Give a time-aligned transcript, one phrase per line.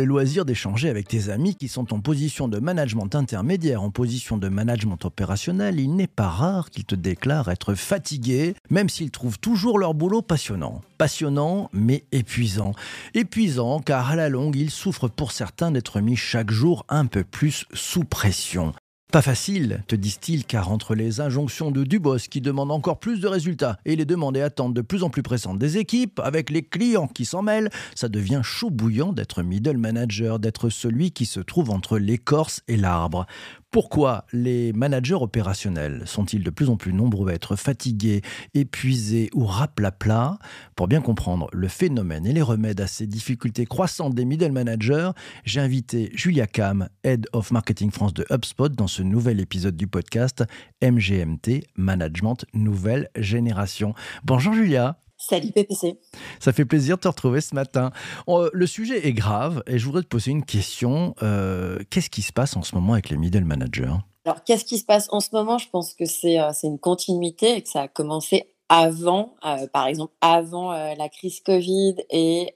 [0.00, 4.38] le loisir d'échanger avec tes amis qui sont en position de management intermédiaire, en position
[4.38, 9.38] de management opérationnel, il n'est pas rare qu'ils te déclarent être fatigués, même s'ils trouvent
[9.38, 10.80] toujours leur boulot passionnant.
[10.96, 12.72] Passionnant, mais épuisant.
[13.12, 17.22] Épuisant car à la longue, ils souffrent pour certains d'être mis chaque jour un peu
[17.22, 18.72] plus sous pression.
[19.10, 23.26] Pas facile, te disent-ils, car entre les injonctions de Dubos qui demandent encore plus de
[23.26, 26.62] résultats et les demandes et attentes de plus en plus pressantes des équipes, avec les
[26.62, 31.40] clients qui s'en mêlent, ça devient chaud bouillant d'être middle manager, d'être celui qui se
[31.40, 33.26] trouve entre l'écorce et l'arbre.
[33.70, 38.20] Pourquoi les managers opérationnels sont-ils de plus en plus nombreux à être fatigués,
[38.52, 40.40] épuisés ou raplapla
[40.74, 45.10] Pour bien comprendre le phénomène et les remèdes à ces difficultés croissantes des middle managers,
[45.44, 49.86] j'ai invité Julia Kam, Head of Marketing France de HubSpot, dans ce nouvel épisode du
[49.86, 50.42] podcast
[50.82, 53.94] MGMT, Management Nouvelle Génération.
[54.24, 54.98] Bonjour Julia.
[55.20, 56.00] Salut PPC.
[56.40, 57.90] Ça fait plaisir de te retrouver ce matin.
[58.28, 61.14] Euh, le sujet est grave et je voudrais te poser une question.
[61.22, 63.92] Euh, qu'est-ce qui se passe en ce moment avec les middle managers?
[64.24, 65.58] Alors, qu'est-ce qui se passe en ce moment?
[65.58, 69.34] Je pense que c'est euh, une continuité et que ça a commencé avant,
[69.72, 72.54] par exemple, avant la crise Covid et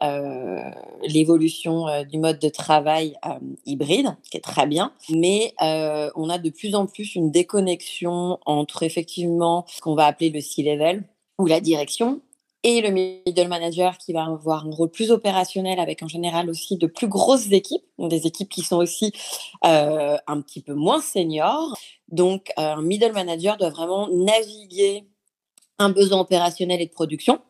[1.02, 3.16] l'évolution du mode de travail
[3.66, 4.92] hybride, qui est très bien.
[5.10, 10.30] Mais on a de plus en plus une déconnexion entre effectivement ce qu'on va appeler
[10.30, 11.02] le C-level
[11.40, 12.20] ou la direction
[12.64, 16.78] et le middle manager qui va avoir un rôle plus opérationnel avec en général aussi
[16.78, 19.12] de plus grosses équipes, des équipes qui sont aussi
[19.66, 21.76] euh, un petit peu moins seniors.
[22.08, 25.04] Donc euh, un middle manager doit vraiment naviguer
[25.78, 27.40] un besoin opérationnel et de production,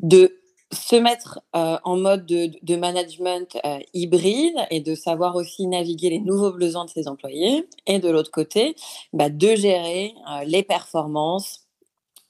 [0.00, 0.36] de
[0.72, 3.58] se mettre euh, en mode de, management
[3.92, 8.30] hybride et de savoir aussi naviguer les nouveaux besoins de ses employés, et de l'autre
[8.30, 8.76] côté,
[9.12, 10.14] bah, de gérer
[10.46, 11.69] les performances,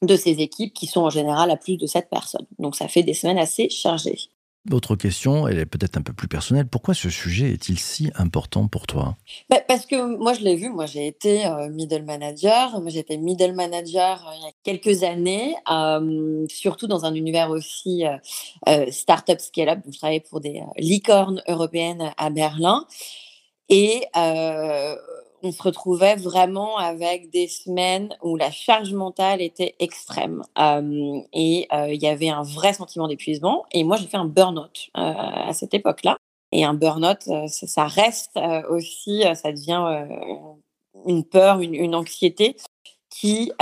[0.02, 2.46] de ces équipes qui sont en général à plus de 7 personnes.
[2.58, 4.18] Donc ça fait des semaines assez chargées.
[4.70, 6.66] Autre question, elle est peut-être un peu plus personnelle.
[6.66, 9.16] Pourquoi ce sujet est-il si important pour toi?
[9.48, 12.78] Bah, Parce que moi, je l'ai vu, moi j'ai été euh, middle manager.
[12.78, 17.48] Moi j'étais middle manager euh, il y a quelques années, euh, surtout dans un univers
[17.50, 18.04] aussi
[18.90, 19.78] start-up scale-up.
[19.90, 22.84] Je travaillais pour des licornes européennes à Berlin.
[23.70, 24.04] Et
[25.42, 30.42] on se retrouvait vraiment avec des semaines où la charge mentale était extrême
[31.32, 33.64] et il y avait un vrai sentiment d'épuisement.
[33.72, 36.16] Et moi, j'ai fait un burn-out à cette époque-là.
[36.52, 40.06] Et un burn-out, ça, reste aussi, ça devient
[41.06, 42.56] une peur, une, anxiété
[43.08, 43.52] qui,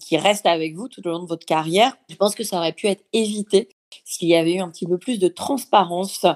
[0.00, 1.96] qui reste avec vous tout au long de votre carrière.
[2.08, 3.68] Je pense que ça aurait pu être évité
[4.04, 6.26] s'il y avait eu un petit peu plus de transparence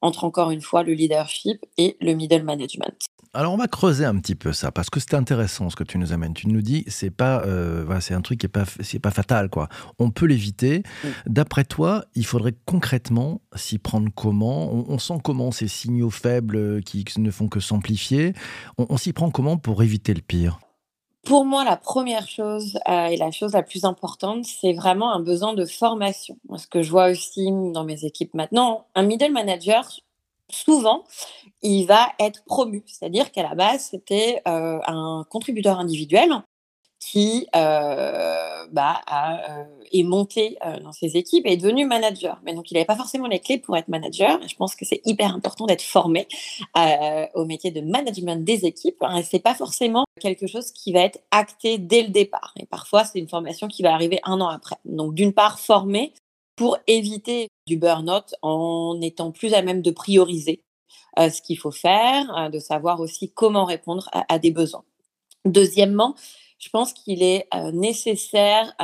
[0.00, 3.08] entre, encore une fois, le leadership et le middle management.
[3.36, 5.98] Alors on va creuser un petit peu ça parce que c'est intéressant ce que tu
[5.98, 6.32] nous amènes.
[6.32, 9.10] Tu nous dis c'est pas euh, voilà, c'est un truc qui est pas c'est pas
[9.10, 9.68] fatal quoi.
[9.98, 10.82] On peut l'éviter.
[11.26, 14.72] D'après toi, il faudrait concrètement s'y prendre comment?
[14.72, 18.32] On, sent comment ces signaux faibles qui ne font que s'amplifier?
[18.78, 20.58] On, s'y prend comment pour éviter le pire?
[21.26, 25.20] Pour moi, la première chose euh, et la chose la plus importante, c'est vraiment un
[25.20, 26.38] besoin de formation.
[26.56, 29.90] Ce que je vois aussi dans mes équipes maintenant, un middle manager,
[30.48, 31.02] souvent,
[31.62, 32.84] il va être promu.
[32.86, 36.30] C'est-à-dire qu'à la base, c'était euh, un contributeur individuel
[37.08, 42.40] qui euh, bah, a, euh, est monté dans ses équipes et est devenu manager.
[42.44, 44.40] Mais donc, il n'avait pas forcément les clés pour être manager.
[44.46, 46.26] je pense que c'est hyper important d'être formé
[47.34, 49.02] au métier de management des équipes.
[49.02, 52.52] Hein, c'est pas forcément quelque chose qui va être acté dès le départ.
[52.58, 54.76] Et parfois, c'est une formation qui va arriver un an après.
[54.84, 56.12] Donc, d'une part, former
[56.56, 60.62] pour éviter du burn-out en étant plus à même de prioriser
[61.18, 64.84] euh, ce qu'il faut faire, euh, de savoir aussi comment répondre à, des besoins.
[65.44, 66.14] Deuxièmement,
[66.58, 68.74] je pense qu'il est nécessaire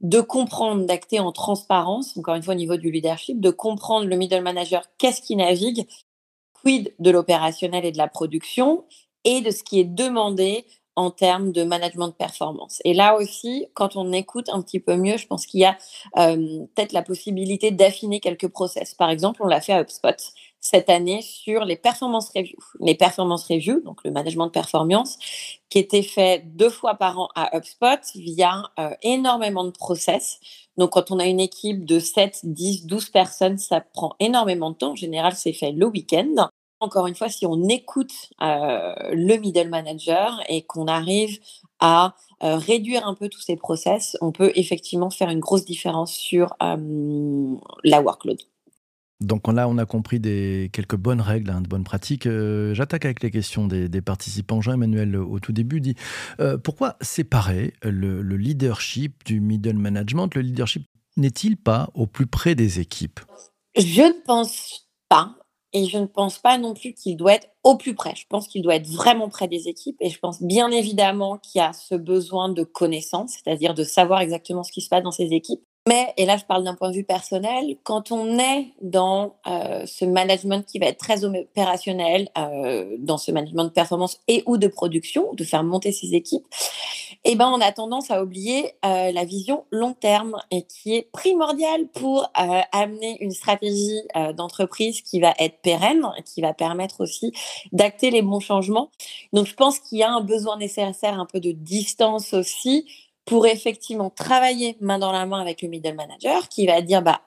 [0.00, 4.16] de comprendre, d'acter en transparence, encore une fois au niveau du leadership, de comprendre le
[4.16, 5.86] middle manager, qu'est-ce qui navigue,
[6.52, 8.84] quid de l'opérationnel et de la production,
[9.24, 10.64] et de ce qui est demandé
[10.96, 12.80] en termes de management de performance.
[12.84, 15.76] Et là aussi, quand on écoute un petit peu mieux, je pense qu'il y a
[16.14, 18.94] peut-être la possibilité d'affiner quelques process.
[18.94, 20.16] Par exemple, on l'a fait à HubSpot
[20.60, 22.58] cette année sur les performance reviews.
[22.80, 25.18] Les performance reviews, donc le management de performance,
[25.68, 30.40] qui était fait deux fois par an à HubSpot via euh, énormément de process.
[30.76, 34.76] Donc, quand on a une équipe de 7, 10, 12 personnes, ça prend énormément de
[34.76, 34.92] temps.
[34.92, 36.48] En général, c'est fait le week-end.
[36.80, 41.40] encore une fois, si on écoute le middle manager et qu'on arrive
[41.80, 46.54] à réduire un peu tous ces process, on peut effectivement faire une grosse différence sur
[46.60, 48.38] la workload.
[49.20, 52.26] Donc là, on a compris des, quelques bonnes règles, hein, de bonnes pratiques.
[52.26, 54.60] Euh, j'attaque avec les questions des, participants.
[54.60, 55.96] Jean-Emmanuel, au tout début, dit
[56.40, 60.34] euh, pourquoi séparer le, leadership du middle management?
[60.34, 60.86] Le leadership
[61.16, 63.18] n'est-il pas au plus près des équipes?
[63.76, 65.34] Je ne pense pas.
[65.74, 68.14] Et je ne pense pas non plus qu'il doit être au plus près.
[68.16, 69.96] Je pense qu'il doit être vraiment près des équipes.
[70.00, 74.20] Et je pense bien évidemment qu'il y a ce besoin de connaissance, c'est-à-dire de savoir
[74.20, 75.60] exactement ce qui se passe dans ces équipes.
[75.88, 79.86] Mais, et là je parle d'un point de vue personnel, quand on est dans euh,
[79.86, 84.58] ce management qui va être très opérationnel, euh, dans ce management de performance et ou
[84.58, 86.44] de production, de faire monter ses équipes,
[87.24, 91.10] eh ben, on a tendance à oublier euh, la vision long terme et qui est
[91.10, 94.02] primordiale pour amener une stratégie
[94.36, 97.32] d'entreprise qui va être pérenne, qui va permettre aussi
[97.72, 98.90] d'acter les bons changements.
[99.32, 102.84] Donc je pense qu'il y a un besoin nécessaire un peu de distance aussi
[103.28, 107.20] pour effectivement travailler main dans la main avec le middle manager qui va dire bah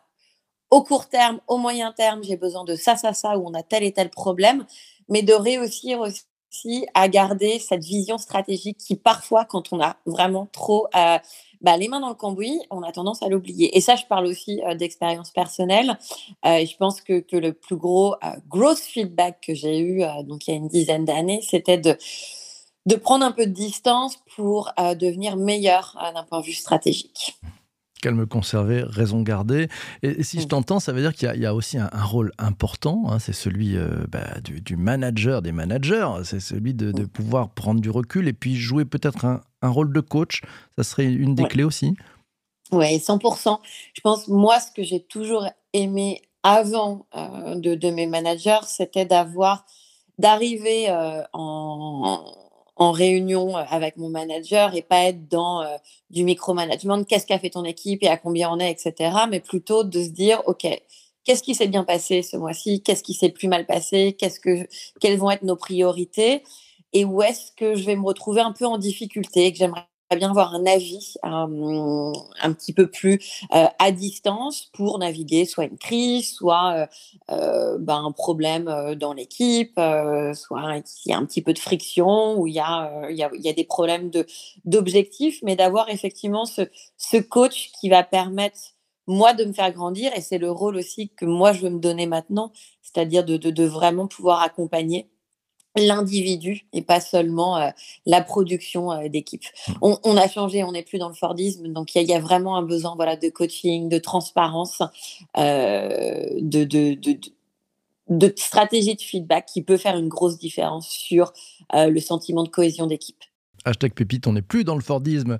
[0.72, 3.62] au court terme, au moyen terme, j'ai besoin de ça, ça, ça, où on a
[3.62, 4.66] tel et tel problème,
[5.10, 10.48] mais de réussir aussi à garder cette vision stratégique qui parfois, quand on a vraiment
[10.52, 11.20] trop euh,
[11.60, 13.78] bah, les mains dans le cambouis, on a tendance à l'oublier.
[13.78, 16.00] Et ça, je parle aussi euh, d'expérience personnelle.
[16.46, 18.16] Euh, je pense que, que, le plus gros
[18.48, 21.98] growth feedback que j'ai eu, donc il y a une dizaine d'années, c'était de
[22.86, 26.54] de prendre un peu de distance pour euh, devenir meilleur euh, d'un point de vue
[26.54, 27.40] stratégique.
[28.02, 29.68] Calme conservé, raison gardée.
[30.02, 30.48] Et, si je mmh.
[30.48, 34.06] t'entends, ça veut dire qu'il y, a aussi un, rôle important, hein, c'est celui euh,
[34.10, 37.08] bah, du, manager des managers, c'est celui de, mmh.
[37.10, 40.42] pouvoir prendre du recul et puis jouer peut-être un, rôle de coach.
[40.80, 41.94] Ça serait une des clés aussi
[42.72, 43.60] Oui, 100%.
[43.94, 49.68] Je pense, moi, ce que j'ai toujours aimé avant de, de, mes managers, c'était d'avoir,
[50.18, 50.88] d'arriver
[51.34, 52.26] en
[52.90, 55.78] réunion avec mon manager et pas être dans euh,
[56.10, 59.16] du micromanagement, qu'est-ce qu'a fait ton équipe et à combien on est, etc.
[59.30, 60.66] Mais plutôt de se dire, OK,
[61.24, 64.68] qu'est-ce qui s'est bien passé ce mois-ci, qu'est-ce qui s'est plus mal passé, qu'est-ce que,
[65.00, 66.42] quelles vont être nos priorités
[66.94, 70.30] et où est-ce que je vais me retrouver un peu en difficulté, que j'aimerais bien
[70.30, 73.20] avoir un avis euh, un petit peu plus
[73.54, 76.88] euh, à distance pour naviguer soit une crise, soit
[77.30, 79.80] euh, ben, un problème dans l'équipe,
[80.34, 83.50] soit il y a un petit peu de friction ou il y a, il y
[83.50, 84.26] a, des problèmes de,
[84.66, 86.62] d'objectifs, mais d'avoir effectivement ce,
[86.98, 88.60] ce coach qui va permettre
[89.08, 91.80] moi de me faire grandir et c'est le rôle aussi que moi je veux me
[91.80, 95.10] donner maintenant, c'est-à-dire de, de vraiment pouvoir accompagner
[95.76, 97.70] l'individu et pas seulement euh,
[98.06, 99.44] la production euh, d'équipe.
[99.68, 99.94] Mmh.
[100.04, 102.62] On, a changé, on n'est plus dans le Fordisme, donc il y, a vraiment un
[102.62, 104.82] besoin voilà, de coaching, de transparence,
[105.38, 107.18] euh, de, de, de,
[108.10, 111.32] de, stratégie de feedback qui peut faire une grosse différence sur
[111.74, 113.24] le sentiment de cohésion d'équipe.
[113.66, 115.38] Hashtag pépite, on n'est plus dans le Fordisme.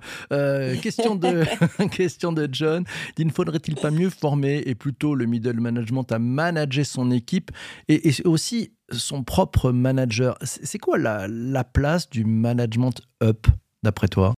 [0.82, 1.44] question, de,
[1.90, 2.84] question de John.
[3.18, 7.50] Il ne faudrait-il pas mieux former et plutôt le middle management à manager son équipe
[7.88, 10.36] et, et aussi son propre manager?
[10.42, 13.46] C'est quoi la, place du management up,
[13.82, 14.34] d'après toi?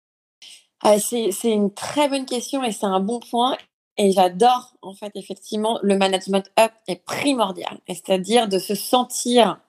[0.83, 3.57] Ah, C'est une très bonne question et c'est un bon point.
[3.97, 7.79] Et j'adore, en fait, effectivement, le management up est primordial.
[7.87, 9.61] C'est-à-dire de se sentir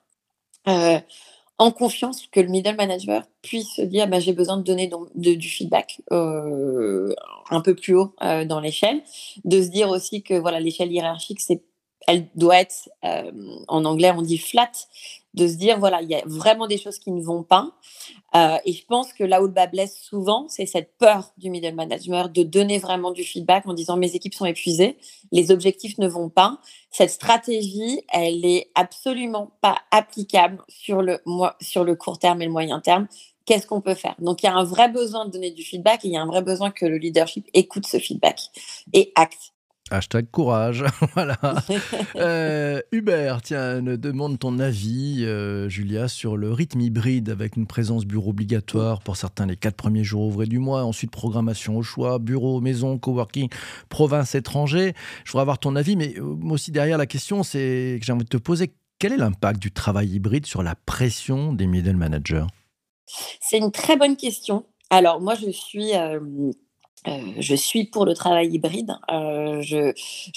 [0.66, 0.98] euh,
[1.58, 5.48] en confiance que le middle manager puisse se dire bah, j'ai besoin de donner du
[5.48, 7.14] feedback euh,
[7.50, 9.02] un peu plus haut euh, dans l'échelle.
[9.44, 11.62] De se dire aussi que voilà l'échelle hiérarchique, c'est
[12.06, 13.32] elle doit être, euh,
[13.68, 14.70] en anglais on dit flat,
[15.36, 17.72] de se dire voilà, il y a vraiment des choses qui ne vont pas.
[18.34, 21.50] Euh, et je pense que là où le bas blesse souvent, c'est cette peur du
[21.50, 24.98] middle management de donner vraiment du feedback en disant mes équipes sont épuisées,
[25.32, 26.58] les objectifs ne vont pas.
[26.90, 31.20] Cette stratégie, elle est absolument pas applicable sur le,
[31.60, 33.06] sur le court terme et le moyen terme
[33.46, 34.16] qu'est-ce qu'on peut faire?
[34.18, 36.22] Donc, il y a un vrai besoin de donner du feedback et il y a
[36.22, 38.40] un vrai besoin que le leadership écoute ce feedback
[38.92, 39.52] et acte.
[39.90, 41.38] Hashtag courage, voilà.
[42.16, 48.04] Euh, Hubert, tiens, demande ton avis, euh, Julia, sur le rythme hybride avec une présence
[48.04, 52.18] bureau obligatoire pour certains les quatre premiers jours ouvrés du mois, ensuite programmation au choix,
[52.18, 53.48] bureau, maison, coworking,
[53.88, 54.94] province, étranger.
[55.24, 58.12] Je voudrais avoir ton avis, mais euh, moi aussi derrière la question, c'est que j'ai
[58.12, 61.96] envie de te poser quel est l'impact du travail hybride sur la pression des middle
[61.96, 62.46] managers?
[63.40, 64.66] C'est une très bonne question.
[64.90, 66.20] Alors moi, je suis euh,
[67.38, 68.96] je suis pour le travail hybride.
[69.10, 69.92] Euh, je,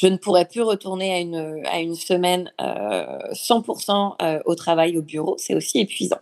[0.08, 5.36] ne pourrais plus retourner à une, à une semaine 100% euh, au travail au bureau.
[5.38, 6.20] C'est aussi épuisant.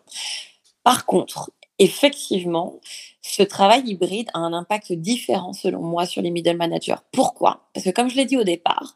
[0.84, 2.80] Par contre, effectivement,
[3.22, 6.96] ce travail hybride a un impact différent selon moi sur les middle managers.
[7.12, 7.70] Pourquoi?
[7.74, 8.96] Parce que comme je l'ai dit au départ,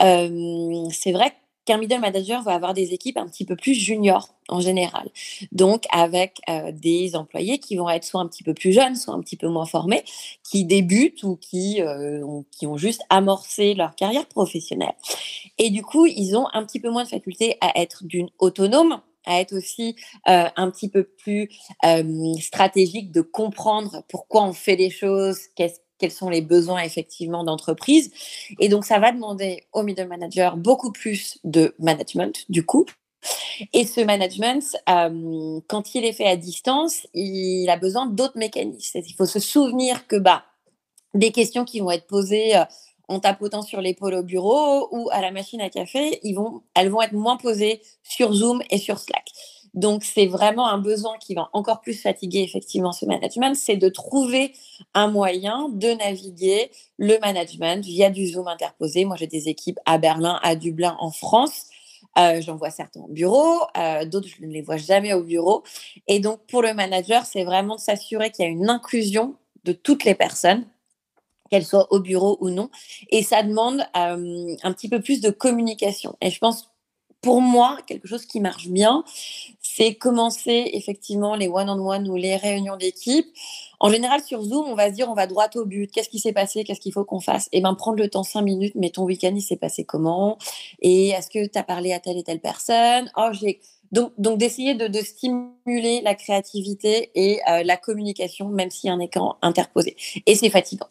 [0.00, 1.32] c'est vrai
[1.68, 5.10] qu'un middle manager va avoir des équipes un petit peu plus juniors en général.
[5.52, 9.12] Donc, avec euh, des employés qui vont être soit un petit peu plus jeunes, soit
[9.12, 10.02] un petit peu moins formés,
[10.42, 14.94] qui débutent ou qui, euh, ont, juste amorcé leur carrière professionnelle.
[15.58, 19.02] Et du coup, ils ont un petit peu moins de faculté à être d'une autonome
[19.26, 19.94] à être aussi
[20.26, 21.50] euh, un petit peu plus
[22.40, 25.38] stratégique, de comprendre pourquoi on fait les choses,
[25.98, 28.10] quels sont les besoins effectivement d'entreprise.
[28.58, 32.86] Et donc, ça va demander au middle manager beaucoup plus de management, du coup.
[33.72, 39.00] Et ce management, quand il est fait à distance, il a besoin d'autres mécanismes.
[39.04, 40.44] Il faut se souvenir que bah,
[41.14, 42.54] des questions qui vont être posées
[43.08, 46.90] en tapotant sur l'épaule au bureau ou à la machine à café, ils vont, elles
[46.90, 49.24] vont être moins posées sur Zoom et sur Slack.
[49.78, 53.88] Donc, c'est vraiment un besoin qui va encore plus fatiguer effectivement ce management, c'est de
[53.88, 54.52] trouver
[54.92, 59.04] un moyen de naviguer le management via du Zoom interposé.
[59.04, 61.66] Moi, j'ai des équipes à Berlin, à Dublin, en France.
[62.18, 65.62] Euh, J'en vois certains au bureau, euh, d'autres, je ne les vois jamais au bureau.
[66.08, 69.70] Et donc, pour le manager, c'est vraiment de s'assurer qu'il y a une inclusion de
[69.70, 70.66] toutes les personnes
[71.50, 72.68] qu'elles soient au bureau ou non.
[73.10, 76.16] Et ça demande euh, un petit peu plus de communication.
[76.20, 76.68] Et je pense,
[77.20, 79.04] pour moi, quelque chose qui marche bien,
[79.60, 83.26] c'est commencer effectivement les one-on-one ou les réunions d'équipe.
[83.80, 85.90] En général, sur Zoom, on va se dire, on va droit au but.
[85.90, 86.64] Qu'est-ce qui s'est passé?
[86.64, 87.46] Qu'est-ce qu'il faut qu'on fasse?
[87.46, 90.38] Et eh bien, prendre le temps cinq minutes, mais ton week-end, il s'est passé comment?
[90.80, 93.10] Et est-ce que tu as parlé à telle et telle personne?
[93.16, 93.60] Oh, j'ai...
[93.90, 98.94] Donc, d'essayer de, de, stimuler la créativité et euh, la communication, même s'il y a
[98.94, 99.96] un écran interposé.
[100.26, 100.88] Et c'est fatigant.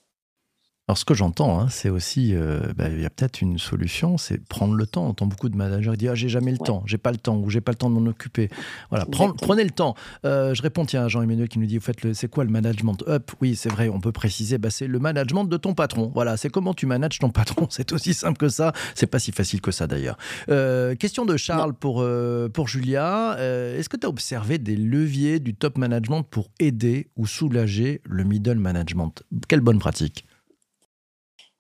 [0.90, 4.18] Alors, ce que j'entends, hein, c'est aussi, euh, bah, il y a peut-être une solution,
[4.18, 5.04] c'est prendre le temps.
[5.04, 7.18] On entend beaucoup de managers qui disent ah, j'ai jamais le temps, j'ai pas le
[7.18, 8.50] temps, ou j'ai pas le temps de m'en occuper.
[8.90, 9.96] Voilà, prenez le temps.
[10.24, 13.32] Euh, je réponds, tiens, Jean-Emmanuel qui nous dit vous faites c'est quoi le management up?
[13.42, 16.10] Oui, c'est vrai, on peut préciser, bah, c'est le management de ton patron.
[16.14, 17.68] Voilà, c'est comment tu manages ton patron.
[17.78, 18.72] C'est aussi simple que ça.
[18.96, 20.18] C'est pas si facile que ça d'ailleurs.
[20.50, 22.06] Euh, question de Charles pour,
[22.54, 23.36] pour Julia.
[23.38, 28.24] Est-ce que tu as observé des leviers du top management pour aider ou soulager le
[28.24, 29.24] middle management?
[29.50, 30.26] Quelle bonne pratique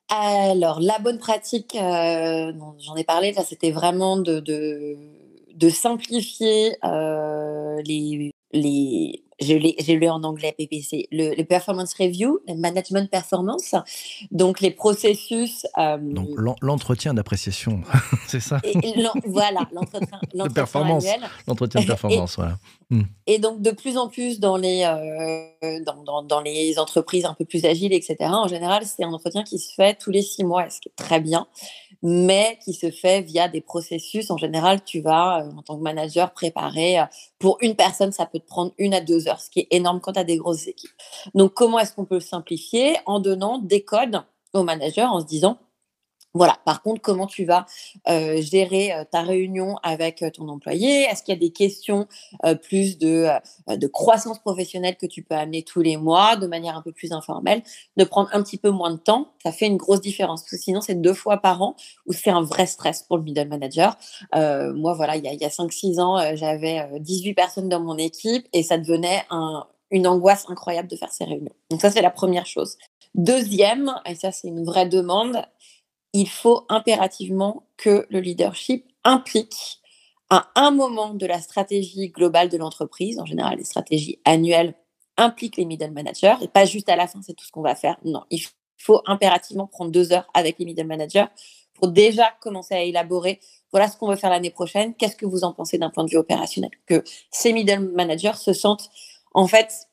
[0.09, 4.97] alors, la bonne pratique, euh, j'en ai parlé, c'était vraiment de,
[5.69, 13.75] simplifier euh, les, je l'ai lu en anglais PPC, le, performance review, le management performance,
[14.31, 15.65] donc les processus.
[15.77, 16.29] Euh, donc
[16.61, 17.81] l'entretien d'appréciation,
[18.27, 18.59] c'est ça?
[19.25, 21.05] Voilà, l'entretien de performance.
[21.47, 22.57] L'entretien de performance, voilà.
[22.89, 23.03] Hmm.
[23.25, 27.33] Et donc de plus en plus dans les, euh, dans, dans, dans, les entreprises un
[27.33, 30.45] peu plus agiles, etc., en général, c'est un entretien qui se fait tous les six
[30.45, 31.47] mois, ce qui est très bien
[32.03, 34.31] mais qui se fait via des processus.
[34.31, 36.99] En général, tu vas, euh, en tant que manager, préparer.
[36.99, 37.05] Euh,
[37.39, 39.99] pour une personne, ça peut te prendre une à deux heures, ce qui est énorme
[40.01, 40.91] quand tu as des grosses équipes.
[41.35, 42.95] Donc, comment est-ce qu'on peut simplifier?
[43.05, 44.21] En donnant des codes
[44.53, 45.57] aux managers, en se disant,
[46.33, 46.57] voilà.
[46.65, 47.65] Par contre, comment tu vas
[48.05, 51.03] gérer ta réunion avec ton employé?
[51.03, 52.07] Est-ce qu'il y a des questions
[52.63, 53.27] plus de,
[53.67, 57.11] de croissance professionnelle que tu peux amener tous les mois de manière un peu plus
[57.11, 57.63] informelle?
[57.97, 60.43] De prendre un petit peu moins de temps, ça fait une grosse différence.
[60.47, 63.97] Sinon, c'est deux fois par an où c'est un vrai stress pour le middle manager.
[64.33, 68.63] moi, voilà, il y a, a 5-6 ans, j'avais 18 personnes dans mon équipe et
[68.63, 71.53] ça devenait un, une angoisse incroyable de faire ces réunions.
[71.69, 72.77] Donc ça, c'est la première chose.
[73.15, 75.41] Deuxième, et ça c'est une vraie demande,
[76.13, 79.79] il faut impérativement que le leadership implique
[80.29, 84.73] à un moment de la stratégie globale de l'entreprise, en général les stratégies annuelles
[85.15, 87.75] impliquent les middle managers, et pas juste à la fin, c'est tout ce qu'on va
[87.75, 87.97] faire.
[88.03, 88.41] Non, il
[88.77, 91.25] faut impérativement prendre deux heures avec les middle managers
[91.73, 93.39] pour déjà commencer à élaborer,
[93.71, 96.09] voilà ce qu'on veut faire l'année prochaine, qu'est-ce que vous en pensez d'un point de
[96.09, 98.89] vue opérationnel, que ces middle managers se sentent
[99.33, 99.87] en fait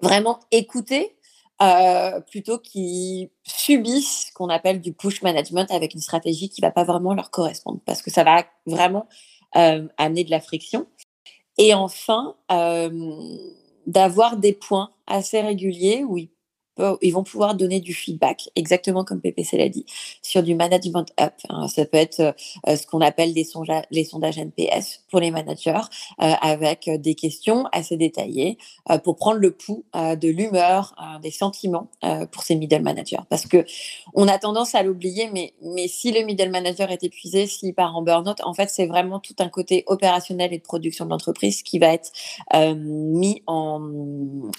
[0.00, 1.16] vraiment écoutés
[1.60, 6.70] euh, plutôt qu'ils subissent ce qu'on appelle du push management avec une stratégie qui va
[6.70, 9.08] pas vraiment leur correspondre parce que ça va vraiment
[9.56, 10.86] euh, amener de la friction.
[11.56, 12.90] Et enfin, euh,
[13.86, 16.30] d'avoir des points assez réguliers où ils
[17.02, 19.86] ils vont pouvoir donner du feedback, exactement comme PPC l'a dit,
[20.22, 21.34] sur du management up.
[21.48, 21.68] Hein.
[21.68, 25.80] Ça peut être euh, ce qu'on appelle les sondages, les sondages NPS pour les managers,
[26.22, 28.58] euh, avec des questions assez détaillées
[28.90, 31.88] euh, pour prendre le pouls de l'humeur, des sentiments
[32.30, 33.18] pour ces middle managers.
[33.28, 33.64] Parce que
[34.14, 37.96] on a tendance à l'oublier, mais, mais si le middle manager est épuisé, s'il part
[37.96, 41.62] en burn-out, en fait, c'est vraiment tout un côté opérationnel et de production de l'entreprise
[41.62, 42.12] qui va être
[42.76, 43.80] mis en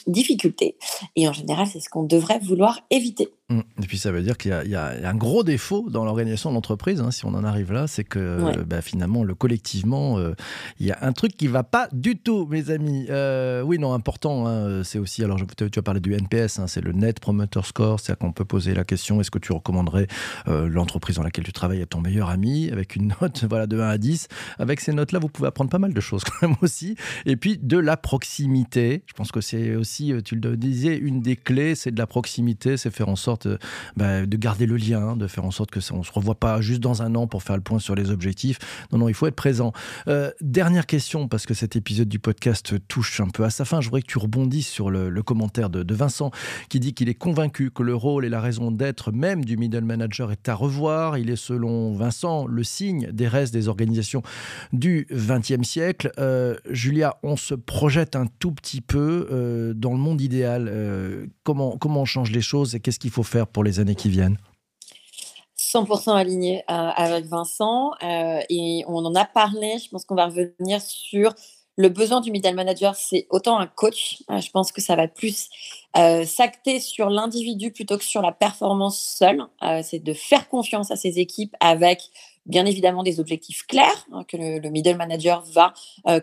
[0.08, 0.78] difficulté.
[1.16, 3.30] Et en général, c'est ce qu'on devrait vouloir éviter.
[3.50, 3.62] Mmh.
[3.82, 7.02] Et puis ça veut dire qu'il y, a un gros défaut dans l'organisation de l'entreprise,
[7.02, 10.36] hein, si on en arrive là, c'est que bah, finalement, le collectivement, euh,
[10.80, 13.08] il y a un truc qui va pas du tout, mes amis.
[13.10, 16.82] Euh, oui, non, important, hein, c'est aussi, alors tu as parlé du NPS, hein, c'est
[16.82, 20.06] le Net Promoter Score, c'est-à-dire qu'on peut poser la question, est-ce que tu recommanderais
[20.48, 23.80] euh, l'entreprise dans laquelle tu travailles à ton meilleur ami, avec une note voilà, de
[23.80, 24.28] 1 à 10.
[24.60, 26.96] Avec ces notes-là, vous pouvez apprendre pas mal de choses quand même aussi.
[27.26, 31.36] Et puis de la proximité, je pense que c'est aussi, tu le disais, une des
[31.36, 33.58] clés, c'est de la proximité, c'est faire en sorte euh,
[33.96, 36.62] bah, de garder le lien, de faire en sorte que ça, on se revoit pas
[36.62, 38.60] juste dans un an pour faire le point sur les objectifs.
[38.92, 39.74] Non, non, il faut être présent.
[40.08, 43.82] Euh, dernière question, parce que cet épisode du podcast touche un peu à sa fin.
[43.82, 46.32] Je voudrais que tu rebondisses sur le, commentaire de, Vincent
[46.70, 49.84] qui dit qu'il est convaincu que le rôle et la raison d'être même du middle
[49.84, 51.18] manager est à revoir.
[51.18, 54.22] Il est selon Vincent le signe des restes des organisations
[54.72, 56.12] du XXe siècle.
[56.20, 60.72] Euh, Julia, on se projette un tout petit peu dans le monde idéal.
[61.44, 64.10] comment, comment on change les choses et qu'est-ce qu'il faut faire pour les années qui
[64.10, 64.38] viennent
[65.72, 69.78] 100% aligné euh, avec Vincent euh, et on en a parlé.
[69.84, 71.34] Je pense qu'on va revenir sur
[71.76, 72.96] le besoin du middle manager.
[72.96, 74.24] C'est autant un coach.
[74.32, 75.50] Euh, je pense que ça va plus
[76.26, 79.44] s'acter sur l'individu plutôt que sur la performance seule.
[79.84, 82.04] c'est de faire confiance à ses équipes avec
[82.46, 85.74] bien évidemment des objectifs clairs hein, que le, middle manager va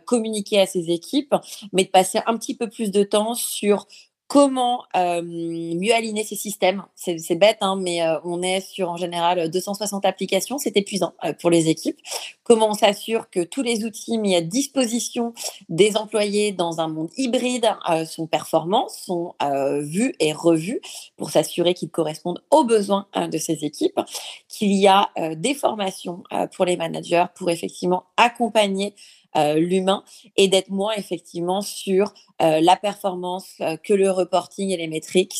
[0.05, 1.35] communiquer à ses équipes,
[1.73, 3.87] mais de passer un petit peu plus de temps sur
[4.29, 6.85] comment mieux aligner ces systèmes.
[6.95, 11.69] C'est bête, hein, mais on est sur en général 260 applications, c'est épuisant pour les
[11.69, 11.99] équipes.
[12.43, 15.33] Comment on s'assure que tous les outils mis à disposition
[15.69, 17.69] des employés dans un monde hybride
[18.07, 19.35] sont performants, sont
[19.81, 20.81] vus et revus
[21.17, 24.01] pour s'assurer qu'ils correspondent aux besoins de ces équipes,
[24.49, 26.23] qu'il y a des formations
[26.55, 28.95] pour les managers pour effectivement accompagner
[29.37, 30.03] euh, l'humain
[30.37, 35.35] et d'être moins effectivement sur euh, la performance euh, que le reporting et les métriques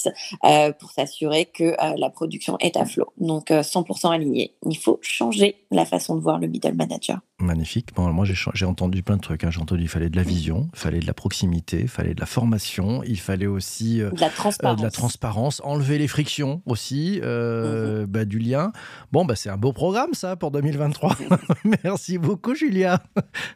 [0.79, 3.13] pour s'assurer que la production est à flot.
[3.19, 4.55] Donc 100% aligné.
[4.65, 7.21] Il faut changer la façon de voir le middle manager.
[7.39, 7.95] Magnifique.
[7.95, 9.45] Bon, moi, j'ai entendu plein de trucs.
[9.45, 9.51] Hein.
[9.51, 12.21] J'ai entendu qu'il fallait de la vision, il fallait de la proximité, il fallait de
[12.21, 14.79] la formation, il fallait aussi de, la transparence.
[14.79, 18.07] de la transparence, enlever les frictions aussi, mhm.
[18.07, 18.73] bah, du lien.
[19.13, 21.19] Bon, bah, c'est un beau programme, ça, pour 2023.
[21.85, 23.03] Merci beaucoup, Julia.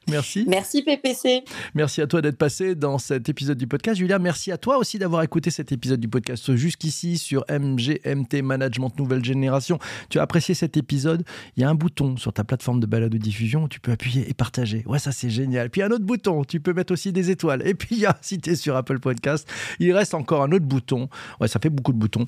[0.09, 0.45] Merci.
[0.47, 0.83] Merci.
[0.83, 1.45] PPC.
[1.75, 3.99] Merci à toi d'être passé dans cet épisode du podcast.
[3.99, 8.93] Julia, merci à toi aussi d'avoir écouté cet épisode du podcast jusqu'ici sur MGMT Management
[8.99, 9.79] Nouvelle Génération.
[10.11, 11.25] Tu as apprécié cet épisode
[11.57, 13.93] Il y a un bouton sur ta plateforme de balade de diffusion où tu peux
[13.93, 14.83] appuyer et partager.
[14.87, 15.71] Ouais, ça c'est génial.
[15.71, 17.67] Puis un autre bouton, tu peux mettre aussi des étoiles.
[17.67, 20.53] Et puis il y a, si tu es sur Apple Podcast, il reste encore un
[20.53, 21.09] autre bouton.
[21.41, 22.27] Ouais, ça fait beaucoup de boutons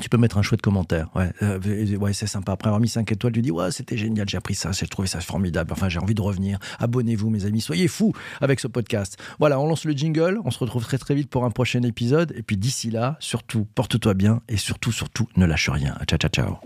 [0.00, 1.08] tu peux mettre un chouette commentaire.
[1.14, 2.52] Ouais, euh, ouais c'est sympa.
[2.52, 5.08] Après avoir mis 5 étoiles, tu dis Ouais, c'était génial, j'ai appris ça, j'ai trouvé
[5.08, 5.72] ça formidable.
[5.72, 6.58] Enfin, j'ai envie de revenir.
[6.78, 9.16] Abonnez-vous, mes amis, soyez fous avec ce podcast.
[9.38, 10.40] Voilà, on lance le jingle.
[10.44, 12.32] On se retrouve très très vite pour un prochain épisode.
[12.36, 15.96] Et puis d'ici là, surtout, porte-toi bien et surtout, surtout, ne lâche rien.
[16.06, 16.56] Ciao, ciao, ciao.